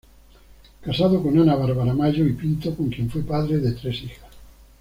Casado 0.81 1.21
con 1.21 1.37
Ana 1.37 1.53
Bárbara 1.53 1.93
Mayo 1.93 2.25
y 2.25 2.33
Pinto, 2.33 2.73
con 2.75 2.89
quien 2.89 3.07
fue 3.07 3.21
padre 3.21 3.59
de 3.59 3.73
tres 3.73 4.01
hijas. 4.01 4.31